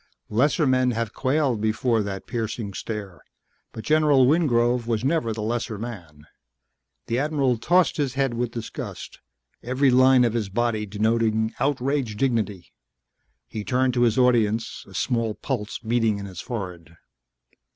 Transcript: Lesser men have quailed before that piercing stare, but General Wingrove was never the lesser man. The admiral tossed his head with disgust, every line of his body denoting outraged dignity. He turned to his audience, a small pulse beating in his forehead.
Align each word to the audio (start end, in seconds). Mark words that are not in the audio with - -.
Lesser 0.29 0.65
men 0.65 0.89
have 0.97 1.13
quailed 1.13 1.61
before 1.61 2.01
that 2.01 2.25
piercing 2.25 2.73
stare, 2.73 3.21
but 3.71 3.83
General 3.83 4.25
Wingrove 4.25 4.87
was 4.87 5.03
never 5.03 5.31
the 5.31 5.43
lesser 5.43 5.77
man. 5.77 6.25
The 7.05 7.19
admiral 7.19 7.59
tossed 7.59 7.97
his 7.97 8.15
head 8.15 8.33
with 8.33 8.49
disgust, 8.49 9.19
every 9.61 9.91
line 9.91 10.23
of 10.23 10.33
his 10.33 10.49
body 10.49 10.87
denoting 10.87 11.53
outraged 11.59 12.17
dignity. 12.17 12.73
He 13.47 13.63
turned 13.63 13.93
to 13.93 14.01
his 14.01 14.17
audience, 14.17 14.85
a 14.87 14.95
small 14.95 15.35
pulse 15.35 15.77
beating 15.77 16.17
in 16.17 16.25
his 16.25 16.41
forehead. 16.41 16.97